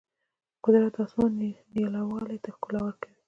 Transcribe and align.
قدرت 0.65 0.93
د 0.95 0.99
اسمان 1.05 1.31
نیلاوالي 1.75 2.37
ته 2.43 2.49
ښکلا 2.55 2.79
ورکوي. 2.83 3.15